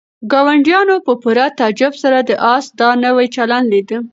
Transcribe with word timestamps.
ګاونډیانو 0.31 0.95
په 1.05 1.13
پوره 1.21 1.45
تعجب 1.59 1.93
سره 2.03 2.19
د 2.29 2.31
آس 2.53 2.65
دا 2.79 2.89
نوی 3.05 3.27
چلند 3.35 3.65
لیده. 3.73 3.97